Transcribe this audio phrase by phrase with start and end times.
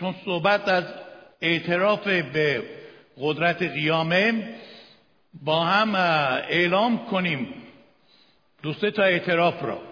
[0.00, 0.84] چون صحبت از
[1.40, 2.62] اعتراف به
[3.20, 4.48] قدرت قیامه
[5.42, 5.94] با هم
[6.48, 7.54] اعلام کنیم
[8.62, 9.82] دو تا اعتراف را.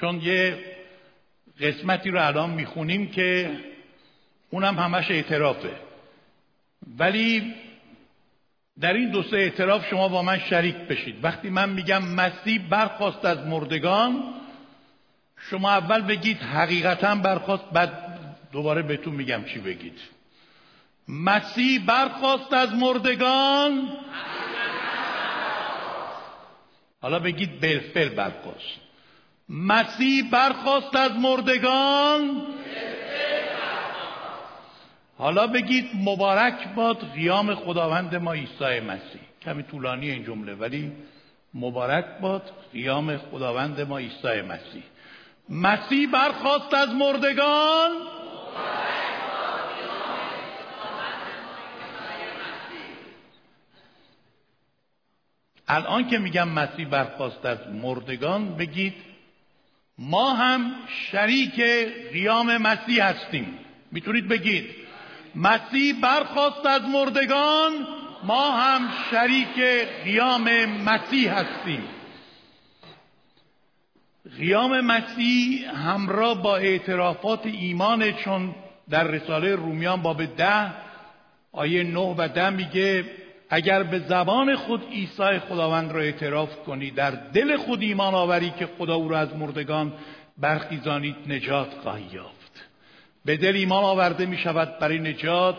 [0.00, 0.58] چون یه
[1.60, 3.50] قسمتی رو الان می‌خونیم که
[4.50, 5.70] اونم همش اعترافه.
[6.98, 7.54] ولی
[8.80, 11.24] در این دو سه اعتراف شما با من شریک بشید.
[11.24, 14.34] وقتی من میگم مسیح برخواست از مردگان
[15.50, 18.09] شما اول بگید حقیقتا برخواست بعد
[18.52, 19.98] دوباره بهتون میگم چی بگید.
[21.08, 23.88] مسیح برخواست از مردگان.
[27.02, 28.80] حالا بگید بلفل برخواست
[29.48, 32.42] مسیح برخواست از مردگان.
[35.18, 39.20] حالا بگید مبارک باد قیام خداوند ما عیسی مسیح.
[39.42, 40.92] کمی طولانی این جمله ولی
[41.54, 44.82] مبارک باد قیام خداوند ما عیسی مسیح.
[45.48, 47.90] مسیح برخواست از مردگان.
[55.68, 58.94] الان که میگم مسیح برخواست از مردگان بگید
[59.98, 61.60] ما هم شریک
[62.12, 63.58] قیام مسیح هستیم.
[63.92, 64.70] می‌تونید بگید
[65.34, 67.86] مسیح برخواست از مردگان
[68.24, 69.60] ما هم شریک
[70.04, 71.99] قیام مسیح هستیم.
[74.28, 78.54] قیام مسیح همراه با اعترافات ایمان چون
[78.90, 80.72] در رساله رومیان باب ده
[81.52, 83.04] آیه نه و ده میگه
[83.50, 88.68] اگر به زبان خود عیسی خداوند را اعتراف کنی در دل خود ایمان آوری که
[88.78, 89.92] خدا او را از مردگان
[90.38, 92.68] برخیزانید نجات خواهی یافت.
[93.24, 95.56] به دل ایمان آورده می شود برای نجات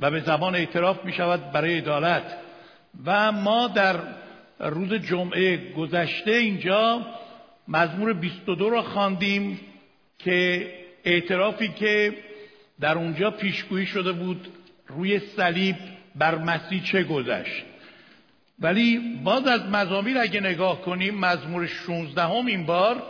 [0.00, 2.36] و به زبان اعتراف می شود برای عدالت.
[3.06, 3.96] و ما در
[4.60, 7.06] روز جمعه گذشته اینجا
[7.70, 9.60] مزمور 22 را خواندیم
[10.18, 10.66] که
[11.04, 12.16] اعترافی که
[12.80, 14.48] در اونجا پیشگویی شده بود
[14.86, 15.76] روی صلیب
[16.14, 17.62] بر مسیح چه گذشت.
[18.58, 23.02] ولی باز از مزامیر اگه نگاه کنیم مزمور 16 هم این بار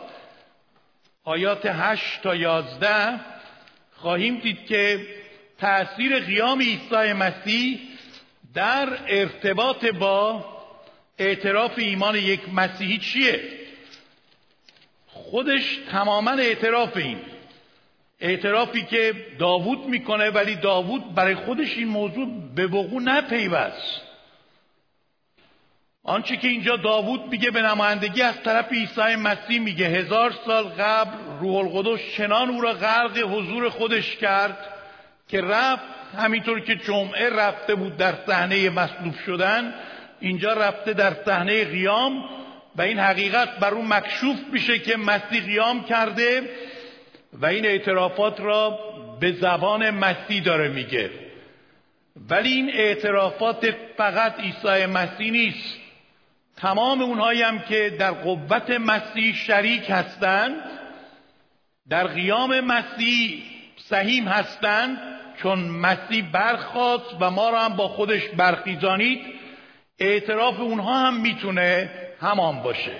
[1.24, 3.20] آیات 8 تا 11
[3.96, 5.06] خواهیم دید که
[5.58, 7.78] تأثیر قیام عیسی مسیح
[8.54, 10.44] در ارتباط با
[11.18, 13.59] اعتراف ایمان یک مسیحی چیه؟
[15.30, 17.18] خودش تماما اعتراف این.
[18.20, 24.02] اعترافی که داوود می‌کنه ولی داوود برای خودش این موضوع به وقوع نپیوست.
[26.04, 29.86] آنچه که اینجا داوود میگه به نمایندگی از طرف عیسی مسیح میگه.
[29.86, 34.58] هزار سال قبل روح القدس چنان او را غرق حضور خودش کرد
[35.28, 35.84] که رفت
[36.18, 39.74] همینطور که جمعه رفته بود در صحنه مصلوب شدن
[40.20, 42.39] اینجا رفته در صحنه قیام.
[42.76, 46.50] و این حقیقت بر اون مکشوف میشه که مسیح قیام کرده
[47.32, 48.78] و این اعترافات را
[49.20, 51.10] به زبان مسیح داره میگه.
[52.28, 55.76] ولی این اعترافات فقط عیسی مسیح نیست.
[56.56, 60.54] تمام اونهایی هم که در قوت مسیح شریک هستند
[61.88, 63.42] در قیام مسیح
[63.76, 64.98] سهیم هستند
[65.42, 69.20] چون مسیح برخواست و ما را هم با خودش برخیزانید
[69.98, 72.92] اعتراف اونها هم می‌تونه همان باشه.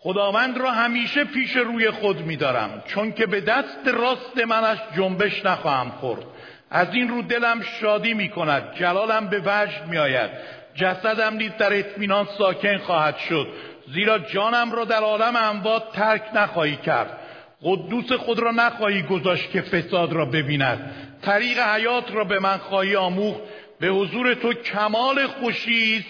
[0.00, 5.90] خداوند را همیشه پیش روی خود میدارم چون که به دست راست منش جنبش نخواهم
[5.90, 6.24] خورد.
[6.70, 10.30] از این رو دلم شادی می کند جلالم به وجد می آید
[10.74, 13.48] جسدم نیز در اطمینان ساکن خواهد شد
[13.94, 17.18] زیرا جانم را در عالم اموات ترک نخواهی کرد.
[17.62, 20.94] قدوس خود را نخواهی گذاشت که فساد را ببیند.
[21.22, 23.40] طریق حیات را به من خواهی آموخت.
[23.80, 26.04] به حضور تو کمال خوشی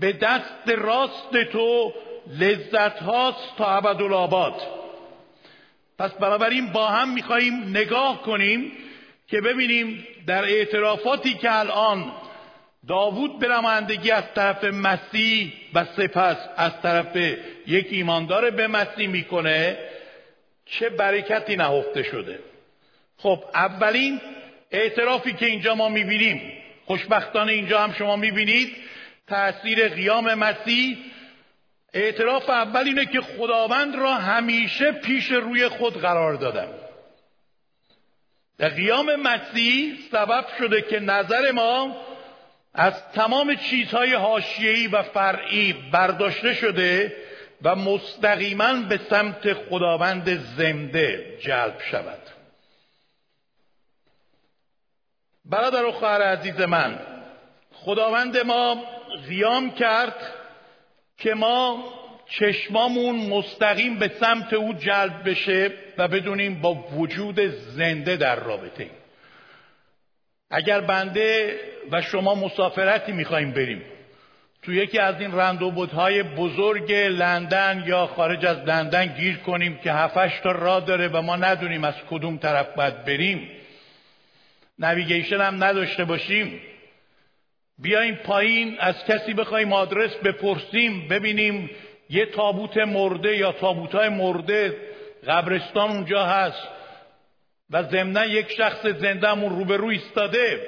[0.00, 1.92] به دست راست تو
[2.38, 4.62] لذت هاست تا ابدالآباد
[5.98, 8.72] پس بنابراین با هم میخواییم نگاه کنیم
[9.28, 12.12] که ببینیم در اعترافاتی که الان
[12.88, 17.16] داوود به نمایندگی از طرف مسیح و سپس از طرف
[17.66, 19.78] یک ایماندار به مسیح می‌کنه
[20.66, 22.38] چه برکتی نهفته شده؟
[23.18, 24.20] خب اولین
[24.70, 26.52] اعترافی که اینجا ما می‌بینیم
[26.86, 28.76] خوشبختانه اینجا هم شما می‌بینید
[29.26, 30.98] تأثیر قیام مسیح.
[31.92, 36.68] اعتراف اول اینه که خداوند را همیشه پیش روی خود قرار دادم
[38.58, 41.96] در قیام مسیح سبب شده که نظر ما
[42.74, 47.16] از تمام چیزهای حاشیه‌ای و فرعی برداشته شده
[47.62, 52.20] و مستقیما به سمت خداوند زنده جلب شود.
[55.44, 56.98] برادر و خواهر عزیز من
[57.72, 58.93] خداوند ما
[59.28, 60.14] قیام کرد
[61.18, 61.84] که ما
[62.28, 68.92] چشمامون مستقیم به سمت او جلب بشه و بدونیم با وجود زنده در رابطه ایم.
[70.50, 71.58] اگر بنده
[71.90, 73.82] و شما مسافرتی می‌خوایم بریم
[74.62, 79.78] تو یکی از این رند و بودهای بزرگ لندن یا خارج از لندن گیر کنیم
[79.78, 83.50] که هفتش تا راه داره و ما ندونیم از کدوم طرف باید بریم.
[84.78, 86.60] نویگیشن هم نداشته باشیم.
[87.78, 91.70] بیایم پایین از کسی بخوایم آدرس بپرسیم ببینیم
[92.10, 94.76] یه تابوت مرده یا تابوت های مرده
[95.26, 96.68] قبرستان اونجا هست
[97.70, 100.60] و ضمنا یک شخص زنده همون روبرو ایستاده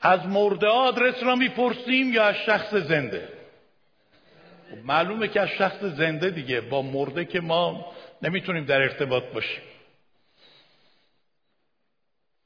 [0.00, 3.28] از مرده آدرس را می‌پرسیم یا از شخص زنده؟
[4.70, 7.92] خب معلومه که از شخص زنده دیگه با مرده که ما
[8.22, 9.62] نمی‌تونیم در ارتباط باشیم.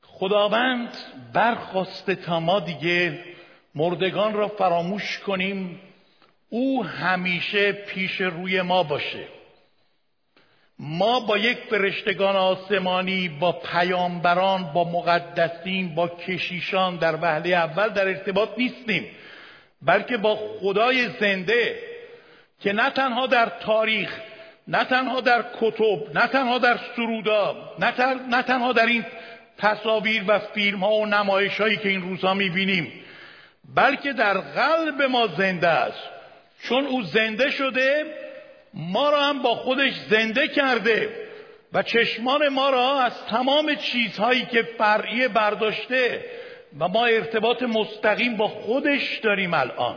[0.03, 0.97] خداوند
[1.33, 3.19] برخواسته تا ما دیگه
[3.75, 5.81] مردگان را فراموش کنیم
[6.49, 9.25] او همیشه پیش روی ما باشه.
[10.79, 18.09] ما با یک فرشتگان آسمانی با پیامبران با مقدسین با کشیشان در وهله اول در
[18.09, 19.07] ارتباط نیستیم
[19.83, 21.79] بلکه با خدای زنده
[22.61, 24.21] که نه تنها در تاریخ
[24.69, 29.05] نه تنها در کتب نه تنها در سرودا نه, تنها در این
[29.59, 32.93] تصاویر و فیلم ها و نمایش هایی که این روزها می‌بینیم
[33.75, 36.09] بلکه در قلب ما زنده است.
[36.63, 38.05] چون او زنده شده
[38.75, 41.29] ما را هم با خودش زنده کرده
[41.73, 46.25] و چشمان ما را از تمام چیزهایی که فرعی برداشته
[46.79, 49.97] و ما ارتباط مستقیم با خودش داریم الان.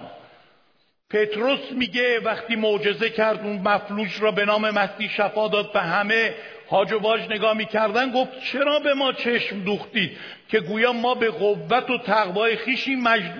[1.10, 6.34] پتروس میگه وقتی معجزه کرد اون مفلوج را به نام مسیح شفا داد به همه
[6.72, 11.30] هاج و باج نگاه می‌کردن گفت چرا به ما چشم دوختید که گویا ما به
[11.30, 12.96] قوت و تقوای خیشی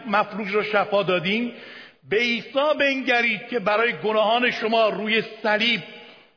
[0.08, 1.54] مفلوج را شفا دادیم؟
[2.10, 5.82] به عیسی بنگرید که برای گناهان شما روی صلیب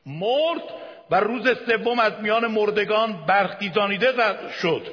[0.05, 0.63] مرد
[1.11, 4.13] و روز سوم از میان مردگان برخیزانیده
[4.61, 4.87] شد.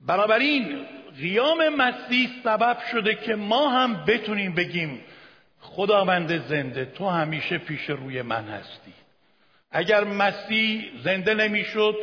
[0.00, 0.86] بنابراین
[1.20, 5.00] قیام مسیح سبب شده که ما هم بتونیم بگیم
[5.60, 8.95] خداوند زنده تو همیشه پیش روی من هستی.
[9.76, 11.96] اگر مسیح زنده نمی‌شد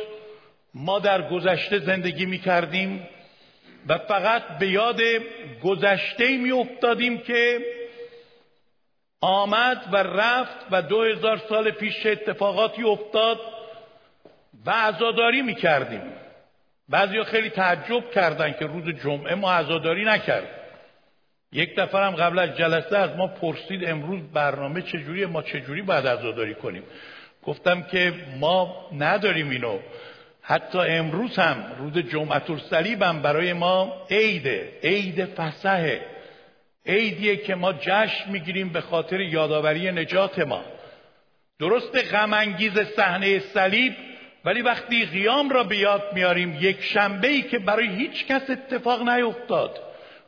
[0.74, 3.08] ما در گذشته زندگی می کردیم
[3.88, 5.00] و فقط به یاد
[5.62, 7.60] گذشته می افتادیم که
[9.20, 13.40] آمد و رفت و دو هزار سال پیش اتفاقاتی افتاد
[14.66, 16.02] و عزاداری می کردیم
[16.88, 20.48] بعضی خیلی تعجب کردن که روز جمعه ما عزاداری نکرد.
[21.52, 26.06] یک دفعه هم قبل از جلسه از ما پرسید امروز برنامه چجوری ما چجوری باید
[26.06, 26.82] عزاداری کنیم؟
[27.46, 29.78] گفتم که ما نداریم اینو.
[30.42, 36.00] حتی امروز هم روز جمعه الصلیب هم برای ما عیده عید فسحه
[36.86, 40.60] عیدیه که ما جشن می‌گیریم به خاطر یادآوری نجات ما.
[41.58, 43.94] درست غم انگیز صحنه صلیب
[44.44, 49.08] ولی وقتی قیام را به یاد میاریم یک شنبه ای که برای هیچ کس اتفاق
[49.08, 49.80] نیفتاد.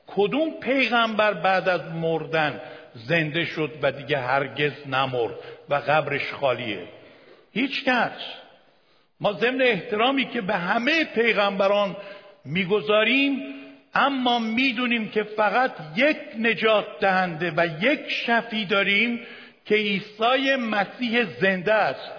[0.07, 2.61] کدوم پیغمبر بعد از مردن
[2.95, 5.35] زنده شد و دیگه هرگز نمرد
[5.69, 6.96] و قبرش خالیه؟
[7.57, 8.11] هیچ کس.
[9.21, 11.97] ما ضمن احترامی که به همه پیغمبران
[12.45, 13.43] می‌گذاریم
[13.95, 19.21] اما می‌دونیم که فقط یک نجات دهنده و یک شفی داریم
[19.65, 22.11] که عیسی مسیح زنده است.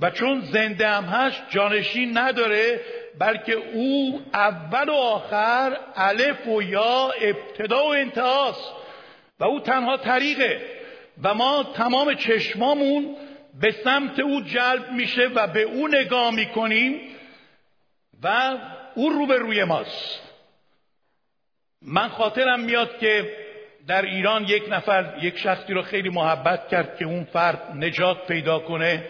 [0.00, 2.80] و چون زنده هم هست جانشین نداره
[3.18, 8.72] بلکه او اول و آخر الف و یا ابتدا و انتهاست.
[9.40, 10.60] و او تنها طریقه.
[11.22, 13.16] و ما تمام چشمامون
[13.60, 17.00] به سمت او جلب میشه و به او نگاه می‌کنیم
[18.22, 18.58] و
[18.94, 20.20] او رو به روی ماست.
[21.82, 23.36] من خاطرم میاد که
[23.86, 28.58] در ایران یک نفر یک شخصی رو خیلی محبت کرد که اون فرد نجات پیدا
[28.58, 29.04] کنه.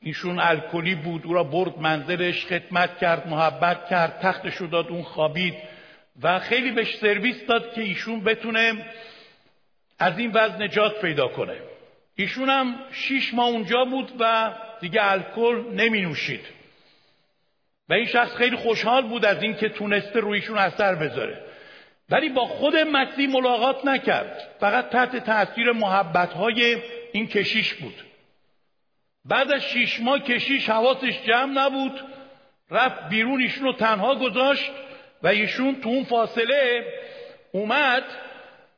[0.00, 5.02] ایشون الکلی بود او را برد منزلش خدمت کرد محبت کرد تختش رو داد اون
[5.02, 5.54] خوابید
[6.22, 8.86] و خیلی بهش سرویس داد که ایشون بتونه
[9.98, 11.56] از این وضع نجات پیدا کنه.
[12.16, 16.46] ایشون هم شیش ماه اونجا بود و دیگه الکل نمی نوشید.
[17.88, 21.42] و این شخص خیلی خوشحال بود از اینکه تونسته رویشون اثر بذاره.
[22.10, 24.56] ولی با خود مسیح ملاقات نکرد.
[24.60, 26.76] فقط تحت تاثیر محبت های
[27.12, 28.04] این کشیش بود.
[29.24, 32.00] بعد از شیش ماه کشیش حواسش جمع نبود.
[32.70, 34.70] رفت بیرون ایشون رو تنها گذاشت
[35.22, 36.86] و ایشون تو اون فاصله
[37.52, 38.04] اومد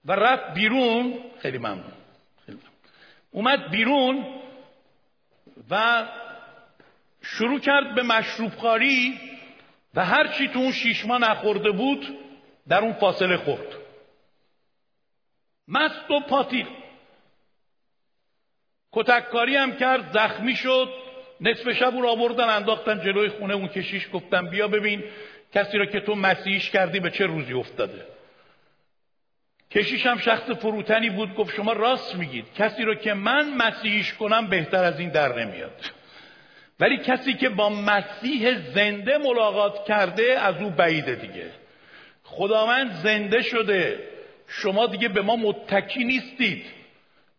[0.04, 1.14] و رفت بیرون.
[1.42, 1.92] خیلی ممنون.
[3.30, 4.26] اومد بیرون
[5.70, 6.06] و
[7.22, 9.20] شروع کرد به مشروب خاری
[9.94, 12.18] و هر چی تو اون شیش ماه نخورده بود
[12.68, 13.76] در اون فاصله خورد.
[15.68, 16.66] مست و پاتیل
[18.92, 20.88] کتککاری هم کرد زخمی شد
[21.40, 25.04] نصف شب او را آوردن انداختن جلوی خونه اون کشیش گفتن بیا ببین
[25.54, 28.17] کسی را که تو مسیحیش کردی به چه روزی افتاده.
[29.70, 32.44] کشیش هم شخص فروتنی بود گفت شما راست میگید.
[32.54, 35.90] کسی رو که من مسیحیش کنم بهتر از این در نمیاد.
[36.80, 41.46] ولی کسی که با مسیح زنده ملاقات کرده از او بعیده دیگه.
[42.24, 43.98] خداوند زنده شده.
[44.48, 46.64] شما دیگه به ما متکی نیستید.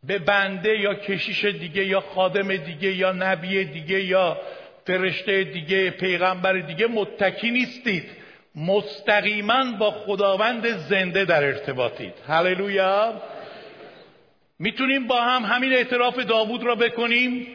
[0.03, 4.41] به بنده یا کشیش دیگه یا خادم دیگه یا نبی دیگه یا
[4.85, 8.09] فرشته دیگه پیغمبر دیگه متکی نیستید.
[8.55, 12.13] مستقیما با خداوند زنده در ارتباطید.
[12.27, 13.21] هللویا.
[14.59, 17.47] می‌تونیم با هم همین اعتراف داوود را بکنیم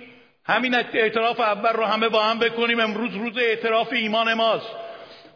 [0.45, 2.81] همین اعتراف اول را همه با هم بکنیم.
[2.81, 4.71] امروز روز اعتراف ایمان ماست.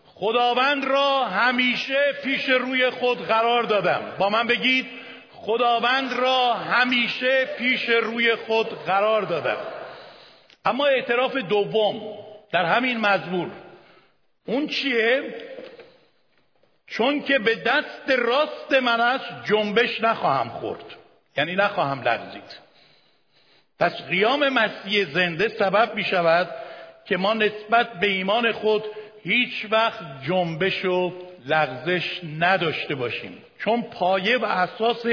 [0.07, 4.01] خداوند را همیشه پیش روی خود قرار دادم.
[4.19, 4.87] با من بگید
[5.33, 9.57] خداوند را همیشه پیش روی خود قرار دادم.
[10.65, 12.01] اما اعتراف دوم
[12.53, 13.51] در همین مزمور
[14.49, 15.35] اون چیه؟
[16.87, 20.85] چون که به دست راست من است جنبش نخواهم خورد.
[21.37, 22.59] یعنی نخواهم لغزید.
[23.79, 26.49] پس قیام مسیح زنده سبب می شود
[27.05, 28.85] که ما نسبت به ایمان خود
[29.23, 31.13] هیچ وقت جنبش و
[31.47, 33.39] لغزش نداشته باشیم.
[33.59, 35.07] چون پایه و اساس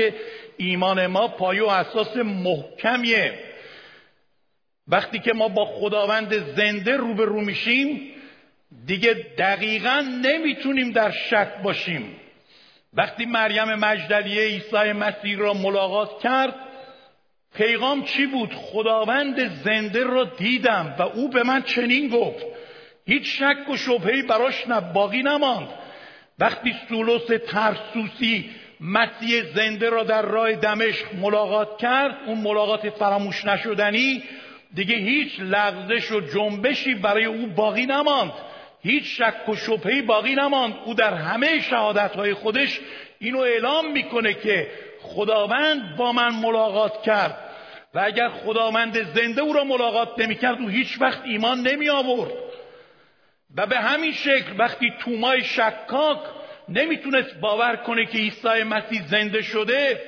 [0.58, 3.40] ایمان ما پایه و اساس محکمیه.
[4.88, 8.15] وقتی که ما با خداوند زنده روبرو میشیم
[8.86, 12.16] دیگه دقیقا نمی‌تونیم در شک باشیم.
[12.94, 16.56] وقتی مریم مجدلیه عیسی مسیح را ملاقات کرد
[17.56, 22.46] پیغام چی بود؟ خداوند زنده را دیدم و او به من چنین گفت.
[23.06, 25.68] هیچ شک و شبهی براش باقی نماند.
[26.40, 34.24] وقتی سولوس ترسوسی مسیح زنده را در راه دمشق ملاقات کرد اون ملاقات فراموش نشدنی
[34.74, 38.32] دیگه هیچ لغزش و جنبشی برای او باقی نماند.
[38.86, 40.74] هیچ شک و شبهی باقی نماند.
[40.86, 42.80] او در همه شهادتهای خودش
[43.20, 44.68] اینو اعلام می‌کنه که
[45.02, 47.38] خداوند با من ملاقات کرد.
[47.94, 52.32] و اگر خداوند زنده او را ملاقات نمی‌کرد او هیچ وقت ایمان نمی آورد
[53.58, 56.20] و به همین شکل وقتی تومای شکاک
[56.70, 60.02] نمی‌تونست باور کنه که عیسی مسیح زنده شده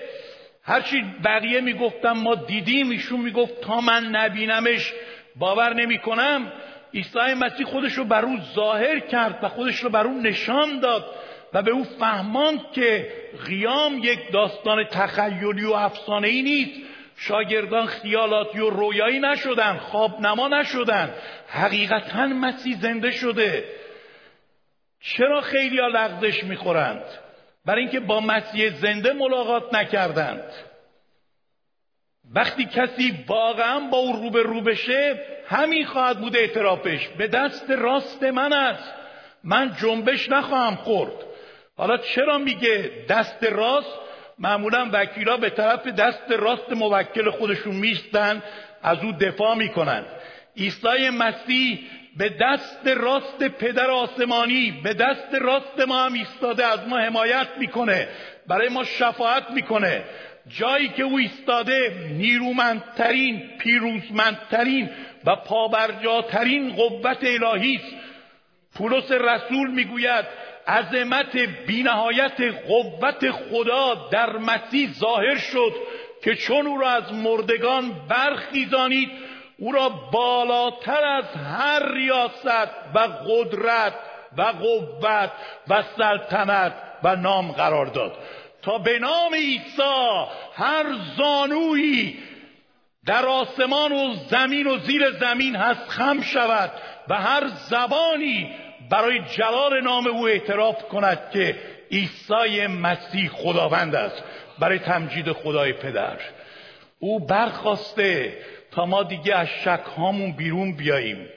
[0.63, 4.93] هرچی بقیه می‌گفتم ما دیدیم ایشون می‌گفت تا من نبینمش
[5.35, 6.51] باور نمی‌کنم.
[6.97, 11.05] عیسی مسیح خودش رو بر او ظاهر کرد و خودش رو بر او نشان داد
[11.53, 13.11] و به او فهماند که
[13.45, 16.87] قیام یک داستان تخیلی و افسانه ای نیست.
[17.17, 21.13] شاگردان خیالاتی و رویایی نشدن خواب نما نشدن.
[21.47, 23.63] حقیقتا مسیح زنده شده.
[25.01, 27.03] چرا خیلی ها لغزش می‌خورند؟
[27.65, 30.51] برای اینکه با مسیح زنده ملاقات نکردند.
[32.35, 37.07] وقتی کسی واقعا با او روبه رو بشه همین خواهد بود اعترافش.
[37.07, 38.93] به دست راست من است.
[39.43, 41.11] من جنبش نخواهم خورد.
[41.77, 43.99] حالا چرا میگه دست راست؟
[44.39, 48.43] معمولا وکیلا به طرف دست راست موکل خودشون میستن
[48.83, 50.05] از او دفاع می‌کنن.
[50.57, 51.79] عیسی مسیح
[52.17, 58.07] به دست راست پدر آسمانی به دست راست ما هم ایستاده از ما حمایت می‌کنه.
[58.47, 60.03] برای ما شفاعت می‌کنه.
[60.47, 64.89] جایی که او ایستاده نیرومندترین پیروزمندترین
[65.25, 67.95] و پابرجاترین قوت الهی است.
[68.75, 70.25] پولس رسول می‌گوید
[70.67, 75.73] عظمت بینهایت قوت خدا در مسیح ظاهر شد
[76.23, 79.09] که چون او را از مردگان برخیزانید
[79.59, 83.93] او را بالاتر از هر ریاست و قدرت
[84.37, 85.31] و قوت
[85.67, 86.73] و سلطنت
[87.03, 88.13] و نام قرار داد.
[88.61, 90.85] تا به نام عیسی هر
[91.17, 92.17] زانویی
[93.05, 96.71] در آسمان و زمین و زیر زمین هست خم شود
[97.07, 98.49] و هر زبانی
[98.89, 101.55] برای جلال نام او اعتراف کند که
[101.91, 104.23] عیسی مسیح خداوند است
[104.59, 106.17] برای تمجید خدای پدر.
[106.99, 108.37] او برخواسته
[108.85, 111.27] ما دیگه از شک هامون بیرون بیاییم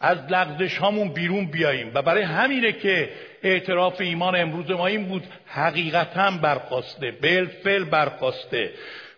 [0.00, 3.10] از لغزش هامون بیرون بیاییم و برای همینه که
[3.42, 8.70] اعتراف ایمان امروز ما این بود حقیقتا برخواسته بالفعل برخواسته.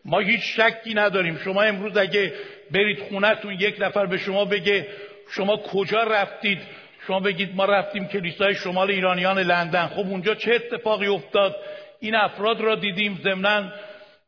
[0.05, 1.39] ما هیچ شکی نداریم.
[1.45, 2.33] شما امروز اگه
[2.71, 4.87] برید خونتون یک نفر به شما بگه
[5.31, 6.59] شما کجا رفتید؟
[7.07, 9.87] شما بگید ما رفتیم کلیسای شمال ایرانیان لندن.
[9.87, 11.57] خب اونجا چه اتفاقی افتاد؟
[12.01, 13.21] این افراد را دیدیم.
[13.23, 13.73] ضمنا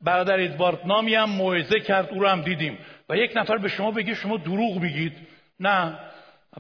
[0.03, 2.79] برادر ادوارد نامی هم موعظه کرد او را هم دیدیم.
[3.11, 5.13] و یک نفر به شما بگه شما دروغ میگید.
[5.61, 5.99] نه.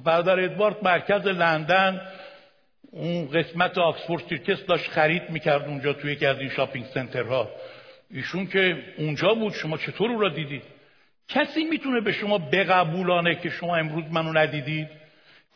[0.05, 2.01] برادر ادوارد مرکز لندن
[2.91, 7.51] اون قسمت Oxford Circus داشت خرید می‌کرد اونجا توی یکی از این shopping center ها.
[8.11, 10.63] ایشون که اونجا بود شما چطور او را دیدید؟
[11.29, 14.89] کسی می‌تونه به شما بقبولانه که شما امروز منو ندیدید؟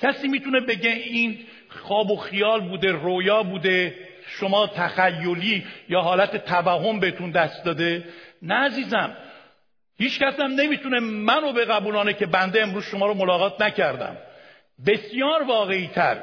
[0.00, 3.94] کسی می‌تونه بگه این خواب و خیال بوده رویا بوده
[4.26, 8.04] شما تخیلی یا حالت توهم بهتون دست داده؟
[8.42, 9.16] نه عزیزم.
[9.98, 14.16] هیچ کس هم نمی‌تونه منو به قبولانه که بنده امروز شما رو ملاقات نکردم.
[14.86, 16.16] بسیار واقعی تر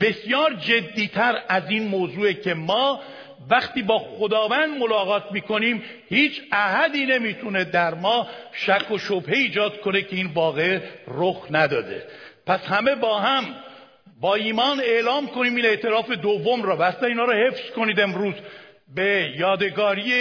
[0.00, 3.00] بسیار جدیتر از این موضوع که ما
[3.50, 10.02] وقتی با خداوند ملاقات می‌کنیم هیچ احدی نمی‌تونه در ما شک و شبهه ایجاد کنه
[10.02, 12.06] که این واقع رخ نداده.
[12.46, 13.44] پس همه با هم
[14.20, 16.76] با ایمان اعلام کنیم این اعتراف دوم را.
[16.76, 18.34] بسته اینا را حفظ کنید امروز.
[18.94, 20.12] به یادگاری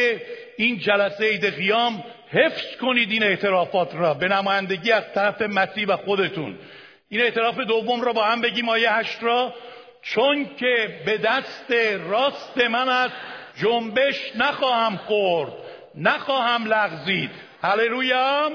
[0.57, 5.97] این جلسه عید قیام حفظ کنید این اعترافات را به نمایندگی از طرف مسیح و
[5.97, 6.57] خودتون.
[7.09, 9.53] این اعتراف دوم را با هم بگیم آیه هشت را.
[10.01, 11.71] چون که به دست
[12.09, 13.11] راست من از
[13.55, 15.53] جنبش نخواهم خورد
[15.95, 17.29] نخواهم لغزید.
[17.61, 18.51] هللویا!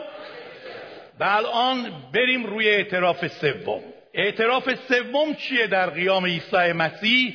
[1.20, 3.80] و الان بریم روی اعتراف سوم.
[4.14, 7.34] اعتراف سوم چیه در قیام عیسی مسیح؟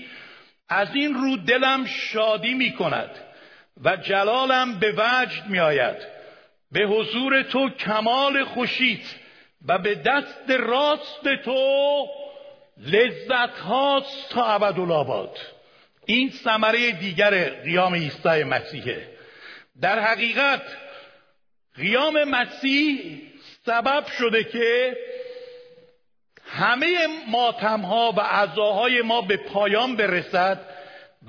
[0.70, 3.10] از این رو دلم شادی می کند
[3.84, 6.15] و جلالم به وجد می آید
[6.72, 9.16] به حضور تو کمال خوشیت
[9.68, 12.08] و به دست راست تو
[12.78, 15.38] لذت هاست تا ابدالآباد.
[16.06, 19.08] این ثمره دیگر قیام عیسی مسیحه
[19.82, 20.62] در حقیقت
[21.76, 23.22] قیام مسیح
[23.66, 24.98] سبب شده که
[26.46, 30.60] همه ماتمها و عزاهای ما به پایان برسد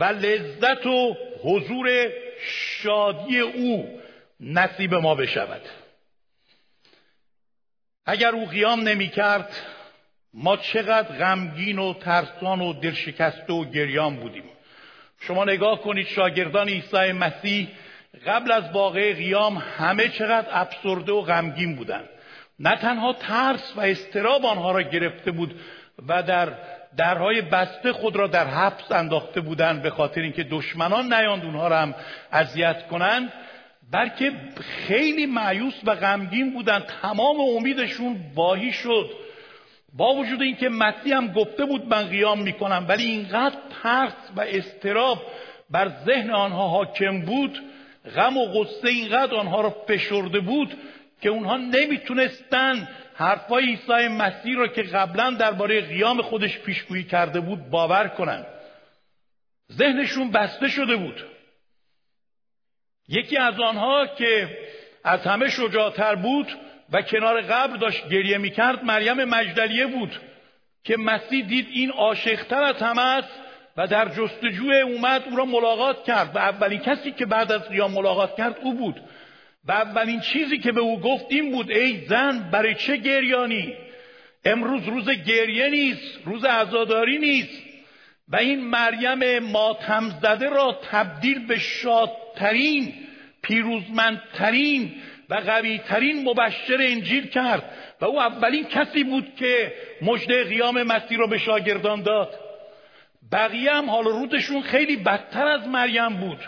[0.00, 2.12] و لذت و حضور
[2.83, 4.00] شادی او
[4.40, 5.62] نصیب ما بشود.
[8.07, 9.57] اگر او قیام نمی کرد
[10.35, 14.45] ما چقدر غمگین و ترسان و دلشکسته و گریان بودیم.
[15.21, 17.69] شما نگاه کنید شاگردان عیسی مسیح
[18.26, 22.09] قبل از واقع قیام همه چقدر افسرده و غمگین بودند.
[22.59, 25.61] نه تنها ترس و استراب آنها را گرفته بود
[26.09, 26.52] و در
[26.97, 31.79] درهای بسته خود را در حبس انداخته بودند به خاطر اینکه دشمنان نیاند اونها را
[31.79, 31.94] هم
[32.33, 33.33] اذیت کنند.
[33.92, 34.33] بلکه
[34.87, 39.11] خیلی معیوس و غمگین بودند تمام امیدشون واهی شد.
[39.92, 45.22] با وجود اینکه مسیح هم گفته بود من قیام می‌کنم ولی اینقدر ترس و استراب
[45.70, 47.62] بر ذهن آنها حاکم بود
[48.16, 50.75] غم و غصه اینقدر آنها را فشرده بود
[51.20, 57.70] که اونها نمی‌تونستن حرفای عیسی مسیح را که قبلا درباره قیام خودش پیشگویی کرده بود
[57.70, 58.46] باور کنند
[59.72, 61.36] ذهنشون بسته شده بود.
[63.09, 64.59] یکی از آنها که
[65.05, 66.53] از همه شجاعتر بود
[66.92, 70.21] و کنار قبر داشت گریه می‌کرد مریم مجدلیه بود
[70.85, 73.40] که مسیح دید این عاشقتر از همه است
[73.77, 77.92] و در جستجوی اومد او را ملاقات کرد و اولین کسی که بعد از قیام
[77.92, 79.01] ملاقات کرد او بود.
[79.64, 83.75] و اولین چیزی که به او گفت این بود ای زن برای چه گریانی؟
[84.45, 87.65] امروز روز گریه نیست روز عزاداری نیست.
[88.28, 92.94] و این مریم ماتم زده را تبدیل به شادترین
[93.42, 94.92] پیروزمندترین
[95.30, 97.62] و قویترین مبشر انجیل کرد
[98.00, 102.38] و او اولین کسی بود که مژده قیام مسیح را به شاگردان داد.
[103.32, 106.38] بقیه هم حال روزشون خیلی بدتر از مریم بود.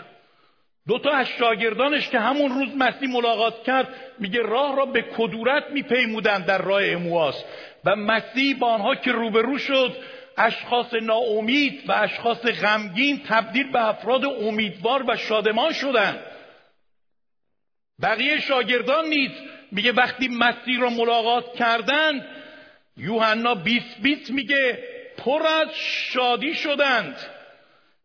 [0.87, 3.87] دو تا از شاگردانش که همون روز مسیح ملاقات کرد
[4.19, 7.43] میگه راه را به کدورت میپیمودند در راه امواس.
[7.85, 9.95] و مسیح با آنها که روبرو شد
[10.39, 16.19] اشخاص ناامید و اشخاص غمگین تبدیل به افراد امیدوار و شادمان شدند
[18.01, 19.31] بقیه شاگردان نیز
[19.71, 22.25] میگه وقتی مسیح را ملاقات کردند
[22.97, 24.83] یوحنا 20 20 میگه
[25.17, 27.15] پر از شادی شدند.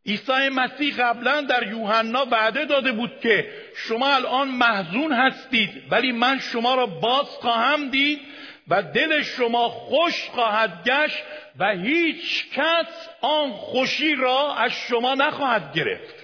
[0.07, 6.39] عیسی مسیح قبلا در یوحنا وعده داده بود که شما الان محزون هستید ولی من
[6.39, 8.21] شما را باز خواهم دید.
[8.69, 11.23] و دل شما خوش خواهد گشت
[11.59, 16.15] و هیچ کس آن خوشی را از شما نخواهد گرفت.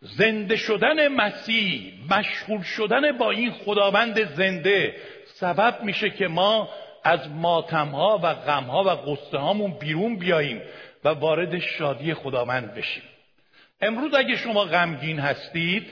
[0.00, 6.68] زنده شدن مسیح مشغول شدن با این خداوند زنده سبب میشه که ما
[7.04, 10.62] از ماتمها و غمها و قصه هامون بیرون بیاییم
[11.04, 13.02] و وارد شادی خداوند بشیم.
[13.80, 15.86] امروز اگه شما غمگین هستید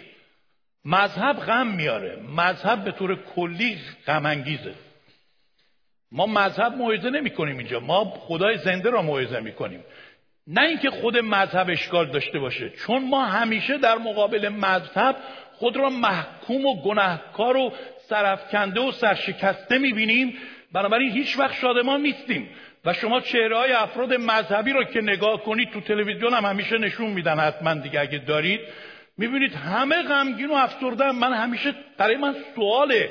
[0.84, 2.16] مذهب غم میاره.
[2.36, 4.74] مذهب به طور کلی غم انگیزه
[6.12, 7.80] ما مذهب موعظه نمی کنیم اینجا.
[7.80, 9.84] ما خدای زنده را موعظه می کنیم.
[10.46, 12.70] نه اینکه خود مذهب اشکال داشته باشه.
[12.70, 15.16] چون ما همیشه در مقابل مذهب
[15.52, 17.72] خود را محکوم و گناهکار و
[18.08, 20.34] سرفکنده و سرشکسته می‌بینیم
[20.72, 22.48] بنابراین هیچ وقت شادمان نیستیم.
[22.84, 27.10] و شما چهره های افراد مذهبی را که نگاه کنید تو تلویزیون هم همیشه نشون
[27.10, 28.60] میدن حتما دیگه اگه دارید.
[29.18, 33.10] می‌بینید همه غمگین و افسردن من همیشه برای من سواله.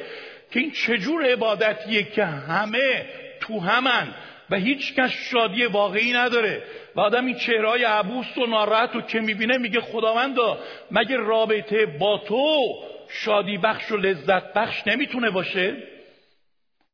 [0.52, 3.06] که این چجور عبادتیه که همه
[3.40, 4.14] تو همن
[4.50, 6.64] و هیچ کس شادی واقعی نداره
[6.96, 10.60] و آدم این چهرهای عبوس و ناراحت رو که می‌بینه میگه خداوندا
[10.92, 12.76] مگه رابطه با تو
[13.10, 15.84] شادی بخش و لذت بخش نمی‌تونه باشه؟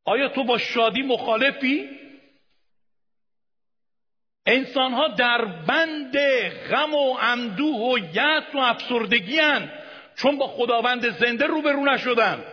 [0.04, 1.88] آیا تو با شادی مخالفی؟
[4.46, 6.16] انسان ها در بند
[6.70, 9.72] غم و اندوه و یأس و افسردگی هن
[10.16, 12.44] چون با خداوند زنده روبرو نشدن.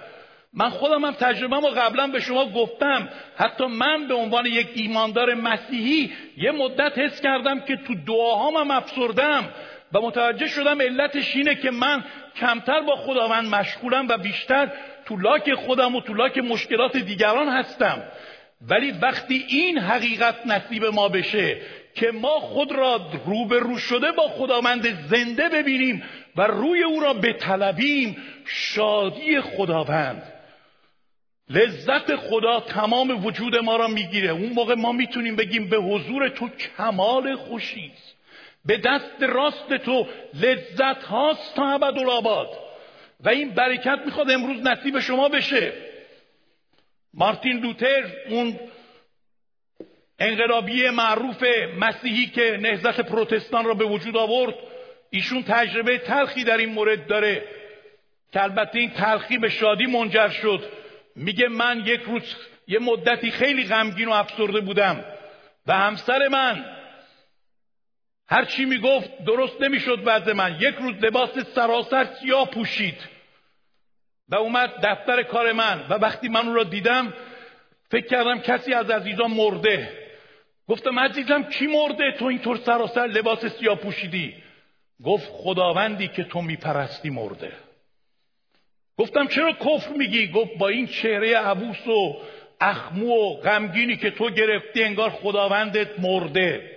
[0.54, 3.10] من خودم هم تجربه و قبلا به شما گفتم.
[3.38, 8.72] حتی من به عنوان یک ایماندار مسیحی یه مدت حس کردم که تو دعاهام هم
[8.72, 9.50] افسردم
[9.94, 12.04] و متوجه شدم علتش اینه که من
[12.36, 14.72] کمتر با خداوند مشغولم و بیشتر
[15.06, 18.04] تو لاک خودم و تو لاک مشکلات دیگران هستم.
[18.70, 21.58] ولی وقتی این حقیقت نصیب ما بشه
[21.96, 26.04] که ما خود را روبرو شده با خداوند زنده ببینیم
[26.36, 30.24] و روی او را بطلبیم شادی خداوند.
[31.50, 34.30] لذت خدا تمام وجود ما را می‌گیره.
[34.30, 38.16] اون موقع ما می‌تونیم بگیم به حضور تو کمال خوشیست
[38.66, 42.50] به دست راست تو لذت هاست تا ابدالآباد.
[43.20, 45.74] و این برکت می‌خواد امروز نصیب شما بشه.
[47.14, 48.60] مارتین لوتر اون
[50.20, 51.44] انقلابی معروف
[51.80, 54.56] مسیحی که نهزت پروتستان را به وجود آورد
[55.10, 57.44] ایشون تجربه تلخی در این مورد داره
[58.34, 60.64] که البته این تلخی به شادی منجر شد.
[61.16, 62.36] میگه من یک روز
[62.68, 65.06] یه مدتی خیلی غمگین و افسرده بودم
[65.68, 66.66] و همسر من
[68.30, 70.58] هر چی می‌گفت درست نمی‌شد بعد من.
[70.60, 72.98] یک روز لباس سراسر سیاه پوشید
[74.30, 77.14] و اومد دفتر کار من و وقتی من اون را دیدم
[77.90, 79.98] فکر کردم کسی از عزیزان مرده.
[80.68, 84.36] گفتم عزیزم کی مرده تو اینطور سراسر لباس سیاه پوشیدی؟
[85.04, 87.52] گفت خداوندی که تو میپرستی مرده.
[89.02, 92.18] گفتم چرا کفر میگی؟ گفت با این چهره عبوس و
[92.62, 96.72] اخمو و غمگینی که تو گرفتی انگار خداوندت مرده.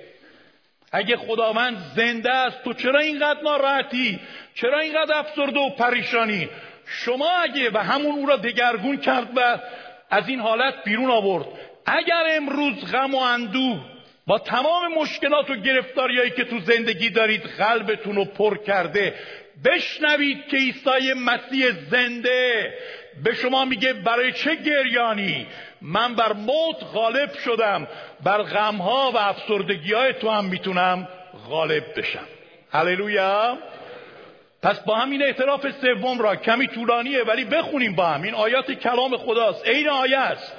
[0.92, 4.20] اگه خداوند زنده است تو چرا اینقدر ناراحتی؟
[4.54, 6.48] چرا اینقدر افسرده و پریشانی؟
[6.86, 9.58] شما اگه و همون او را دگرگون کرد و
[10.10, 11.46] از این حالت بیرون آورد.
[11.86, 13.80] اگر امروز غم و اندوه
[14.26, 19.14] با تمام مشکلات و گرفتاریایی که تو زندگی دارید قلبتون رو پر کرده
[19.64, 22.74] بشنوید که عیسی مسیح زنده.
[23.24, 25.46] به شما میگه برای چه گریانی؟
[25.82, 27.88] من بر موت غالب شدم.
[28.24, 31.08] بر غمها و افسردگی های تو هم می‌تونم
[31.48, 32.26] غالب بشم.
[32.72, 33.58] هللویا.
[34.62, 38.22] پس با همین اعتراف سوم را کمی طولانیه ولی بخونیم با هم.
[38.22, 39.68] این آیات کلام خداست.
[39.68, 40.52] عین آیه است.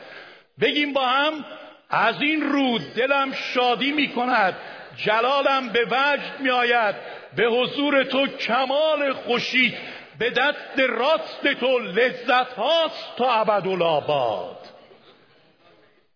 [0.62, 1.45] بگیم با هم
[1.89, 4.55] از این رو دلم شادی می کند
[4.97, 6.95] جلالم به وجد می آید
[7.36, 9.78] به حضور تو کمال خوشی
[10.19, 14.58] به دست راست تو لذت هاست تا ابدالآباد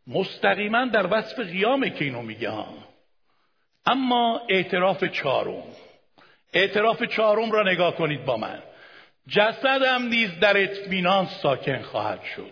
[0.07, 2.49] مستقیما در وصف قیامه که اینو میگه
[3.85, 5.63] اما اعتراف چهارم.
[6.53, 8.59] اعتراف چهارم را نگاه کنید با من.
[9.27, 12.51] جسدم نیز در اطمینان ساکن خواهد شد.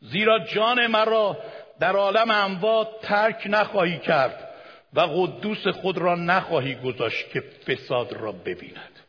[0.00, 1.36] زیرا جان مرا
[1.80, 4.48] در عالم اموات ترک نخواهی کرد.
[4.94, 9.00] و قدوس خود را نخواهی گذاشت که فساد را ببیند.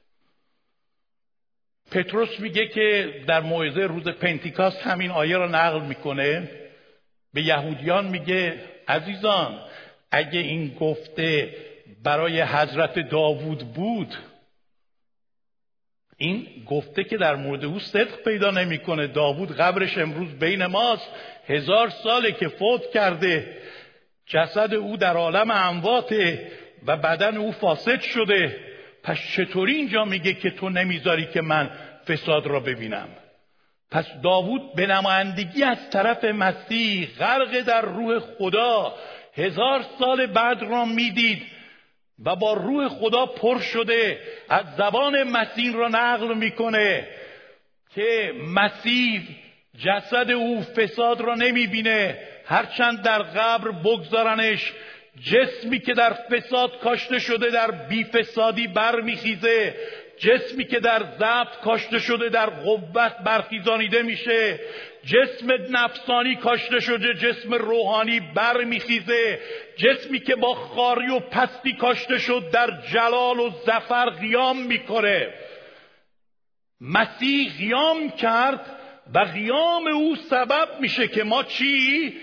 [1.91, 6.49] پتروس میگه که در موعظه روز پنتیکاست همین آیه را نقل می‌کنه.
[7.33, 9.59] به یهودیان میگه عزیزان
[10.11, 11.55] اگه این گفته
[12.03, 14.15] برای حضرت داوود بود
[16.17, 19.07] این گفته که در مورد او صدق پیدا نمی‌کنه.
[19.07, 21.09] داوود قبرش امروز بین ماست.
[21.47, 23.57] هزار ساله که فوت کرده.
[24.27, 26.51] جسد او در عالم امواته
[26.87, 28.59] و بدن او فاسد شده.
[29.03, 31.69] پس چطوری اینجا میگه که تو نمی‌ذاری که من
[32.07, 33.07] فساد را ببینم؟
[33.91, 38.93] پس داوود به نمایندگی از طرف مسیح غرق در روح خدا
[39.37, 41.41] هزار سال بعد را می‌دید
[42.25, 47.07] و با روح خدا پر شده از زبان مسیح را نقل می‌کنه
[47.95, 49.21] که مسیح
[49.85, 52.17] جسد او فساد را نمی‌بینه.
[52.47, 54.73] هرچند در قبر بگذارنش
[55.23, 59.75] جسمی که در فساد کاشته شده در بی فسادی برمیخیزه
[60.17, 64.59] جسمی که در ضعف کاشته شده در قوت برخیزانیده میشه
[65.05, 69.39] جسم نفسانی کاشته شده جسم روحانی برمیخیزه
[69.77, 75.33] جسمی که با خاری و پستی کاشته شد در جلال و زفر قیام می‌کنه
[76.81, 78.77] مسیح قیام کرد
[79.13, 82.13] و قیام او سبب میشه که ما چی؟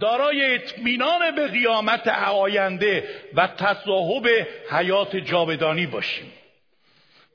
[0.00, 4.28] دارای اطمینان به قیامت آینده و تصاحب
[4.70, 6.32] حیات جاودانی باشیم.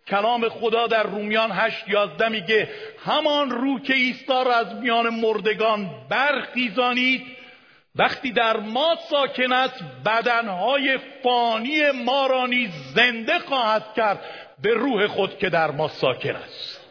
[0.08, 2.70] کلام خدا در رومیان هشت یازده میگه
[3.06, 3.94] همان رو که
[4.30, 7.26] را از میان مردگان برخیزانید
[7.96, 14.20] وقتی در ما ساکن است بدنهای فانی ما را نیز زنده خواهد کرد
[14.62, 16.82] به روح خود که در ما ساکن است.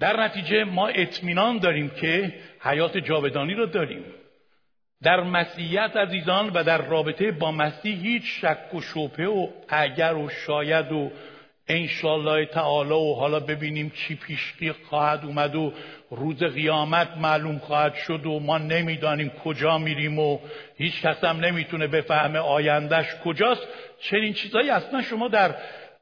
[0.00, 4.04] در نتیجه ما اطمینان داریم که حیات جاودانی را داریم.
[5.02, 10.28] در مسیحیت عزیزان و در رابطه با مسیح هیچ شک و شبهه و اگر و
[10.28, 11.10] شاید و
[11.68, 15.72] انشالله تعالی و حالا ببینیم چی پیشقی خواهد اومد و
[16.10, 20.38] روز قیامت معلوم خواهد شد و ما نمی‌دانیم کجا میریم و
[20.76, 23.66] هیچ کس هم نمی‌تونه بفهمه آیندهش کجاست.
[24.00, 25.54] چنین چیزهایی اصلا شما در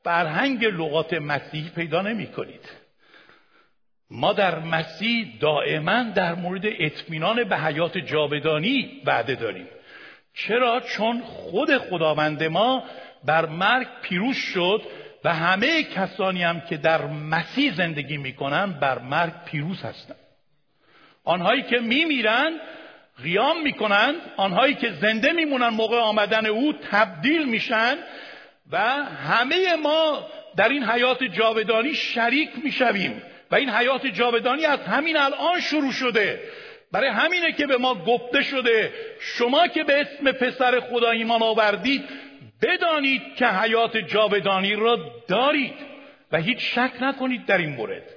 [0.04, 2.83] فرهنگ لغات مسیحی پیدا نمی کنید
[4.14, 9.68] ما در مسیح دائما در مورد اطمینان به حیات جاودانی وعده داریم.
[10.34, 12.84] چرا؟ چون خود خداوند ما
[13.24, 14.82] بر مرگ پیروز شد
[15.24, 20.16] و همه کسانی هم که در مسیح زندگی می‌کنن بر مرگ پیروز هستند.
[21.24, 22.60] آنهایی که میمیرند
[23.22, 27.96] قیام می‌کنند آنهایی که زنده میمونن موقع آمدن او تبدیل میشن
[28.70, 33.22] و همه ما در این حیات جاودانی شریک می‌شویم.
[33.54, 36.42] و این حیات جاودانی از همین الان شروع شده.
[36.92, 42.04] برای همینه که به ما گفته شده شما که به اسم پسر خدا ایمان آوردید
[42.62, 45.74] بدانید که حیات جاودانی را دارید
[46.32, 48.14] و هیچ شک نکنید در این مورد.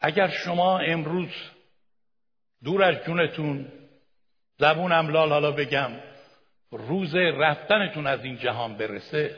[0.00, 1.30] اگر شما امروز
[2.64, 3.72] دور از جونتون
[4.58, 5.90] زبونم لال حالا بگم
[6.70, 9.36] روز رفتنتون از این جهان برسه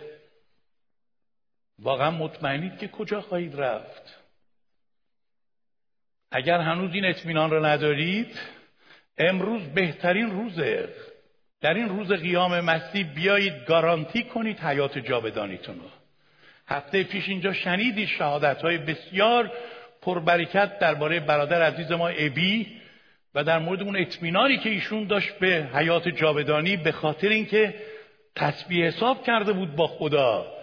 [1.79, 4.26] واقعا مطمئنید که کجا خواهید رفت.
[6.31, 8.39] اگر هنوز این اطمینان را ندارید
[9.19, 10.89] امروز بهترین روزه
[11.61, 15.89] در این روز قیام مسیح بیایید گارانتی کنید حیات جاودانیتون رو.
[16.69, 19.53] هفته پیش اینجا شنیدید شهادت های بسیار
[20.03, 22.67] پربرکت درباره برادر عزیز ما ابی
[23.35, 27.75] و در مورد اون اطمینانی که ایشون داشت به حیات جاودانی به خاطر اینکه
[28.37, 30.56] تسبیح حساب کرده بود با خدا.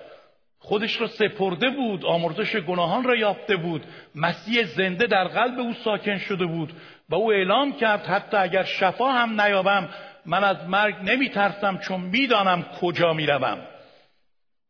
[0.65, 3.83] خودش را سپرده بود آمرزش گناهان را یافته بود.
[4.15, 6.73] مسیح زنده در قلب او ساکن شده بود
[7.09, 9.89] و او اعلام کرد حتی اگر شفا هم نیابم
[10.25, 13.57] من از مرگ نمی ترسم چون می‌دانم کجا می‌روم.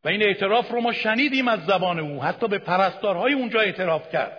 [0.03, 4.37] و این اعتراف رو ما شنیدیم از زبان او حتی به پرستارهای اونجا اعتراف کرد.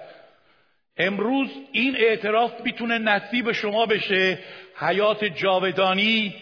[0.96, 4.38] امروز این اعتراف می‌تونه نصیب شما بشه
[4.76, 6.34] حیات جاودانی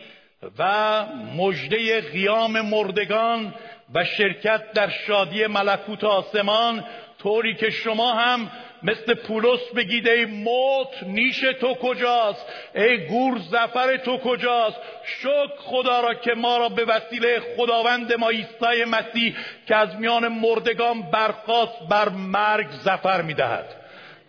[0.58, 1.04] و
[1.36, 3.54] مژده قیام مردگان
[3.94, 6.84] و شرکت در شادی ملکوت آسمان
[7.18, 8.50] طوری که شما هم
[8.82, 16.00] مثل پولس بگید ای موت نیش تو کجاست؟ ای گور زفر تو کجاست؟ شکر خدا
[16.00, 21.88] را که ما را به وسیله خداوند ما عیسی مسیح که از میان مردگان برخواست
[21.90, 23.76] بر مرگ زفر می‌دهد.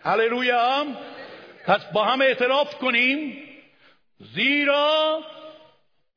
[0.04, 0.86] هللویا!
[1.66, 3.38] پس با هم اعتراف کنیم.
[4.34, 5.20] زیرا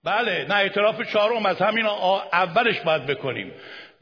[0.07, 1.85] بله نه اعتراف چهارم از همین
[2.33, 3.51] اولش باید بکنیم.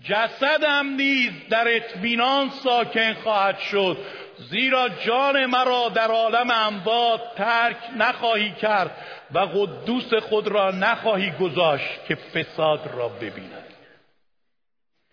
[0.03, 3.97] جسدم نیز در اطمینان ساکن خواهد شد
[4.37, 8.91] زیرا جان مرا در عالم اموات ترک نخواهی کرد
[9.33, 13.73] و قدوس خود را نخواهی گذاشت که فساد را ببیند.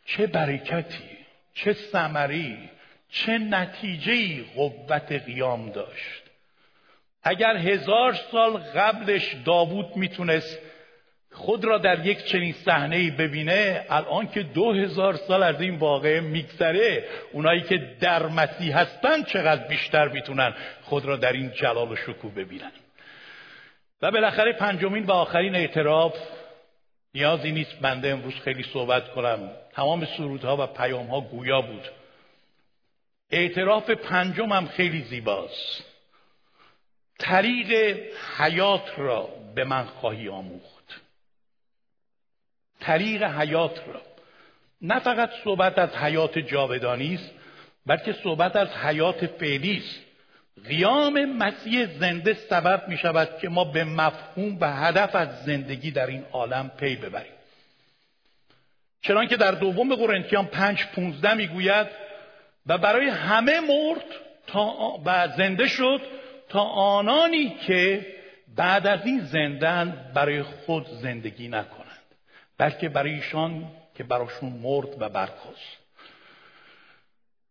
[0.07, 1.19] چه برکتی
[1.55, 2.71] چه ثمری
[3.11, 6.23] چه نتیجه قوت قیام داشت.
[7.23, 10.59] اگر هزار سال قبلش داوود می‌تونست
[11.33, 15.75] خود را در یک چنین صحنه ای ببینه الان که دو هزار سال از این
[15.75, 21.93] واقعه میگذره اونایی که در مسیح هستن چقدر بیشتر می‌تونن خود را در این جلال
[21.93, 22.73] و شکوه ببینن.
[24.03, 26.15] و بالاخره پنجمین و آخرین اعتراف
[27.15, 29.51] نیازی نیست بنده امروز خیلی صحبت کنم.
[29.73, 31.89] تمام سرودها و پیامها گویا بود.
[33.31, 35.85] اعتراف پنجم هم خیلی زیباست.
[37.19, 37.99] طریق
[38.39, 40.82] حیات را به من خواهی آموخت.
[42.83, 44.03] طریق حیات را
[44.83, 47.31] نه فقط صحبت از حیات جاودانی است
[47.87, 50.01] بلکه صحبت از حیات فعلی است.
[50.69, 56.07] قیام مسیح زنده سبب می شود که ما به مفهوم و هدف از زندگی در
[56.07, 57.33] این عالم پی ببریم.
[59.03, 61.87] چنان که در دوم قرنتیان پنج پونزده می‌گوید
[62.67, 64.05] و برای همه مرد
[64.47, 66.01] تا و زنده شد
[66.49, 68.07] تا آنانی که
[68.57, 71.82] بعد از این زندن برای خود زندگی نکنند
[72.63, 75.79] بلکه برای ایشان که براشون مرد و برخواست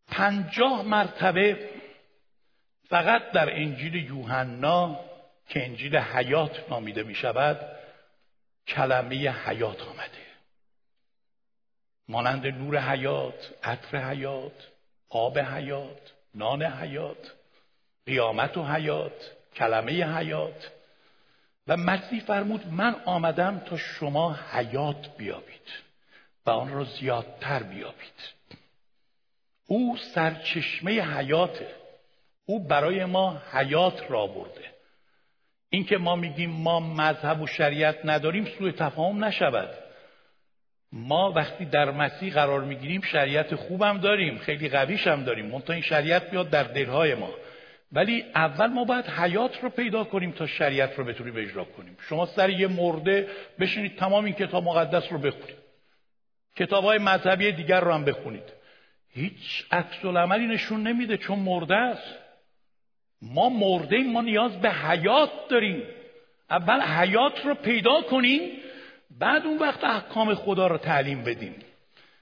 [0.07, 1.69] پنجاه مرتبه
[2.89, 4.99] فقط در انجیل یوحنا
[5.49, 7.59] که انجیل حیات نامیده می شود
[8.67, 10.25] کلمه حیات آمده.
[12.07, 14.67] مانند نور حیات عطر حیات
[15.09, 17.31] آب حیات نان حیات
[18.05, 20.71] قیامت و حیات کلمه حیات
[21.67, 25.71] و مسیح فرمود من آمدم تا شما حیات بیابید
[26.45, 28.33] و آن را زیادتر بیابید.
[29.67, 31.67] او سرچشمه حیاته.
[32.45, 34.71] او برای ما حیات را برده.
[35.69, 39.69] اینکه ما میگیم ما مذهب و شریعت نداریم سوء تفاهم نشود.
[40.91, 45.45] ما وقتی در مسیح قرار می‌گیریم شریعت خوبم داریم خیلی قویش هم داریم.
[45.45, 47.29] منتها این شریعت بیاد در دلهای ما.
[47.91, 51.97] ولی اول ما باید حیات رو پیدا کنیم تا شریعت رو بتونیم اجرا کنیم.
[52.09, 53.27] شما سر یه مرده
[53.59, 55.55] بشینید تمام این کتاب مقدس رو بخونید.
[56.55, 58.53] کتاب های مذهبی دیگر رو هم بخونید.
[59.09, 62.15] هیچ عکس عملی نشون نمیده چون مرده است.
[63.21, 65.83] ما مرده ما نیاز به حیات داریم.
[66.49, 68.41] اول حیات رو پیدا کنیم
[69.19, 71.55] بعد اون وقت احکام خدا رو تعلیم بدیم.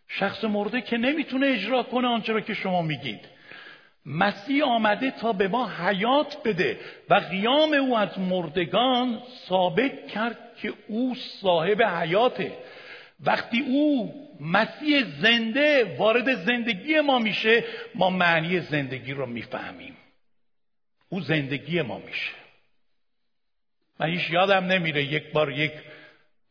[0.07, 3.38] شخص مرده که نمی‌تونه اجرا کنه آنچه رو که شما میگید.
[4.09, 10.73] مسیح آمده تا به ما حیات بده و قیام او از مردگان ثابت کرد که
[10.87, 12.51] او صاحب حیاته.
[13.19, 17.63] وقتی او مسیح زنده وارد زندگی ما میشه
[17.95, 19.97] ما معنی زندگی رو می‌فهمیم.
[21.09, 22.31] او زندگی ما میشه.
[23.99, 25.71] من هیچ یادم نمیره یک بار یک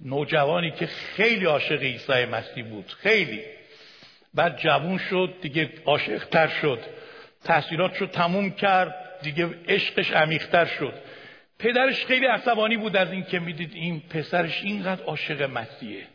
[0.00, 2.88] نوجوانی که خیلی عاشق عیسی مسیح بود.
[2.88, 3.42] خیلی.
[4.34, 6.80] بعد جوون شد دیگه عاشقتر شد.
[7.44, 10.94] تحصیلات رو تموم کرد دیگه عشقش عمیقتر شد.
[11.58, 16.06] پدرش خیلی عصبانی بود از اینکه می‌دید این پسرش اینقدر عاشق مسیحه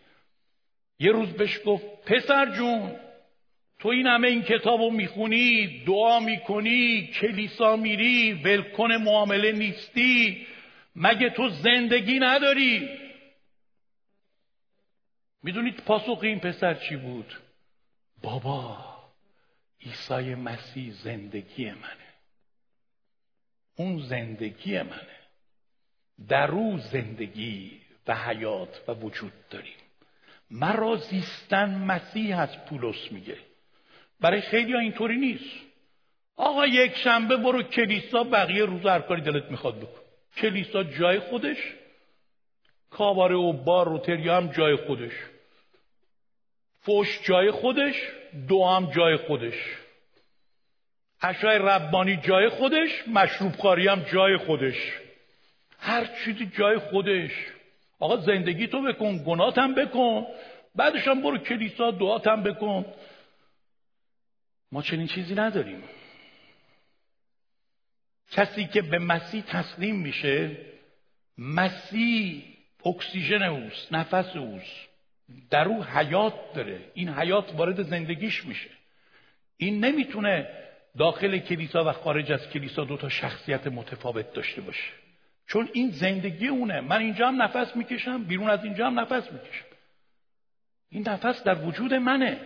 [0.99, 2.95] یه روز بهش گفت پسر جون
[3.79, 10.47] تو این همه این کتاب رو می‌خونی دعا می‌کنی کلیسا میری ولکن معامله نیستی
[10.95, 12.89] مگه تو زندگی نداری؟
[15.43, 17.33] می‌دونید پاسخ این پسر چی بود؟
[18.21, 18.92] بابا
[19.85, 22.13] عیسی مسیح زندگی منه.
[23.75, 25.17] اون زندگی منه.
[26.27, 29.75] در او زندگی و حیات و وجود داریم.
[30.51, 33.37] مرا زیستن مسیح از پولس میگه.
[34.19, 35.65] برای خیلی ها اینطوری نیست.
[36.35, 40.01] آقا یک شنبه برو کلیسا بقیه روز هر کاری دلت می‌خواد بکن.
[40.37, 41.57] کلیسا جای خودش
[42.89, 45.13] کاباره و بار و تریا هم جای خودش.
[46.79, 47.95] فوش جای خودش
[48.47, 49.55] دو هم جای خودش.
[51.21, 54.93] عشای ربانی جای خودش مشروب کاری هم جای خودش.
[55.79, 57.31] هر چیزی جای خودش.
[57.99, 60.25] آقا زندگی تو بکن گنات هم بکن.
[60.75, 62.85] بعدش هم برو کلیسا دعات هم بکن.
[64.71, 65.83] ما چنین چیزی نداریم.
[68.31, 70.57] کسی که به مسیح تسلیم میشه
[71.37, 72.43] مسیح
[72.85, 74.92] اکسیژن اوست نفس اوست.
[75.49, 76.79] در او حیات داره.
[76.93, 78.69] این حیات وارد زندگیش میشه.
[79.57, 80.47] این نمی‌تونه
[80.97, 84.91] داخل کلیسا و خارج از کلیسا دو تا شخصیت متفاوت داشته باشه.
[85.47, 86.81] چون این زندگی اونه.
[86.81, 89.65] من اینجا هم نفس می‌کشم بیرون از اینجا هم نفس می‌کشم.
[90.89, 92.37] این نفس در وجود منه.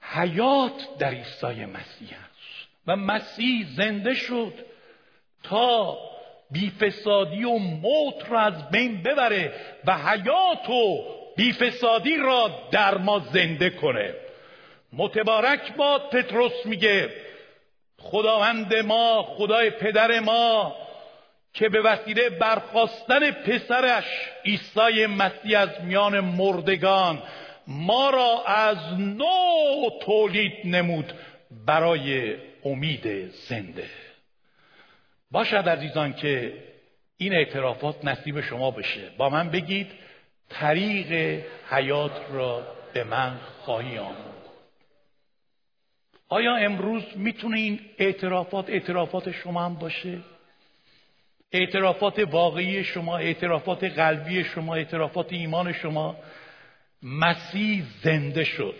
[0.00, 2.68] حیات در عیسی مسیح است.
[2.86, 4.54] و مسیح زنده شد
[5.42, 5.98] تا
[6.50, 9.52] بیفسادی و موت را از بین ببره
[9.86, 14.14] و حیات و بیفسادی را در ما زنده کنه.
[14.92, 17.10] متبارک باد پتروس میگه
[17.98, 20.76] خداوند ما خدای پدر ما
[21.54, 24.04] که به وسیله برخواستن پسرش
[24.44, 27.22] عیسی مسیح از میان مردگان
[27.66, 31.12] ما را از نو تولید نمود
[31.66, 33.84] برای امید زنده.
[35.30, 36.52] باشد عزیزان که
[37.16, 39.10] این اعترافات نصیب شما بشه.
[39.16, 39.90] با من بگید
[40.60, 42.62] طریق حیات را
[42.94, 44.32] به من خواهی آمود.
[46.28, 50.18] آیا امروز می‌تونه این اعترافات اعترافات شما هم باشه؟
[51.52, 56.16] اعترافات واقعی شما اعترافات قلبی شما اعترافات ایمان شما
[57.02, 58.76] مسیح زنده شد.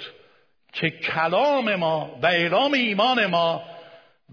[0.72, 3.62] که کلام ما و اعلام ایمان ما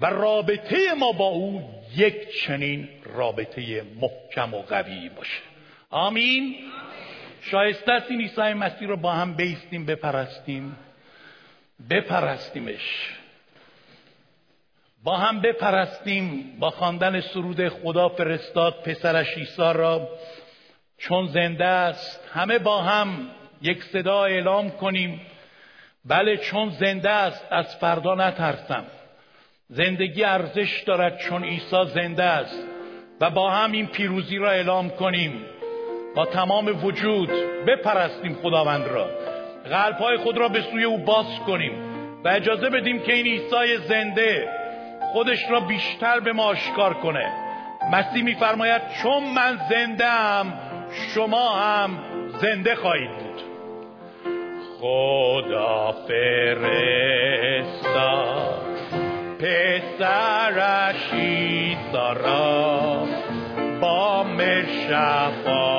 [0.01, 5.41] و رابطه ما با او یک چنین رابطه محکم و قوی باشه.
[5.89, 6.55] آمین.
[7.41, 10.75] شایسته است این عیسی مسیح رو با هم بیستیم بپرستیم.
[11.89, 13.15] بپرستیمش.
[15.03, 20.09] با هم بپرستیم با خواندن سرود خدا فرستاد پسرش عیسی را.
[20.97, 23.29] چون زنده است همه با هم
[23.61, 25.21] یک صدا اعلام کنیم.
[26.05, 28.85] بله چون زنده است از فردا نترسم.
[29.69, 32.63] زندگی ارزش دارد چون عیسی زنده است.
[33.21, 35.45] و با هم این پیروزی را اعلام کنیم.
[36.15, 37.29] با تمام وجود
[37.67, 39.09] بپرستیم خداوند را.
[39.69, 41.71] قلبهای خود را به سوی او باز کنیم
[42.23, 44.47] و اجازه بدیم که این عیسی زنده
[45.13, 47.31] خودش را بیشتر به ما آشکار کنه.
[47.91, 50.53] مسیح میفرماید چون من زنده ام
[51.13, 51.99] شما هم
[52.41, 53.41] زنده خواهید بود.
[54.79, 57.09] خدا فرستاد
[59.39, 61.13] پسرش
[62.15, 63.07] را
[63.81, 64.25] با
[64.89, 65.78] شفا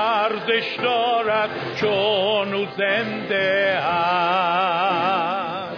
[0.51, 5.77] ارزش دارد چون او زنده است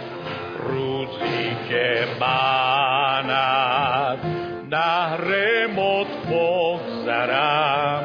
[0.58, 4.18] روزی که من از
[4.70, 8.02] نهر مد بگذرم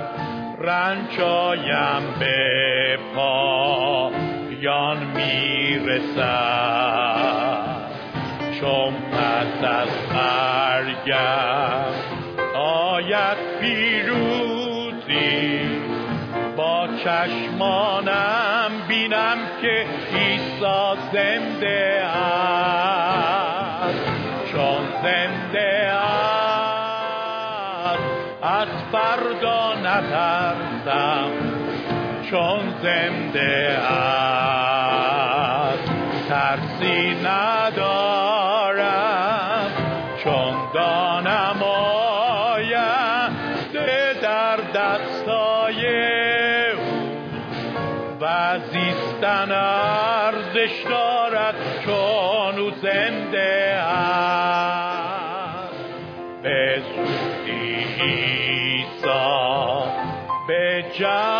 [0.59, 6.19] رنجایم به پایان می‌رسد.
[8.59, 11.88] چون پس از مرگم
[17.03, 23.19] چشمانم بینم که عیسی زنده است.
[24.51, 26.39] چون زنده است
[28.43, 31.31] از فردا نترسم.
[32.29, 34.68] چون زنده است.
[52.67, 53.95] uzendea
[56.43, 57.63] bezuti
[58.09, 59.89] izan
[60.47, 61.38] betxan